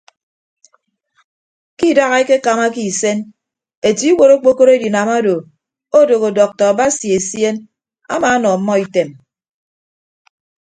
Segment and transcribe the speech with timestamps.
[1.77, 3.17] Ke idaha ekekamake isen
[3.89, 5.35] etie iwuot okpokoro edinam odo
[5.99, 7.55] odooho dọkta basi esien
[8.13, 9.09] amaanọ ọmmọ item.